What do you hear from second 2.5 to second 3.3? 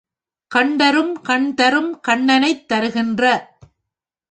தருகின்ற.